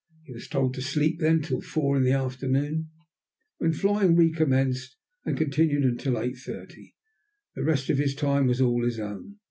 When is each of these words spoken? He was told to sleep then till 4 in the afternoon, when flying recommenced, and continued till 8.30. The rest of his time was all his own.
He 0.23 0.33
was 0.33 0.47
told 0.47 0.73
to 0.73 0.81
sleep 0.81 1.19
then 1.19 1.43
till 1.43 1.61
4 1.61 1.97
in 1.97 2.03
the 2.03 2.11
afternoon, 2.11 2.89
when 3.59 3.71
flying 3.71 4.15
recommenced, 4.15 4.95
and 5.25 5.37
continued 5.37 5.99
till 5.99 6.13
8.30. 6.13 6.93
The 7.53 7.63
rest 7.63 7.87
of 7.91 7.99
his 7.99 8.15
time 8.15 8.47
was 8.47 8.59
all 8.59 8.83
his 8.83 8.99
own. 8.99 9.35